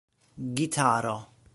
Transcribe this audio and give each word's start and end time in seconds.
gitaro 0.55 1.17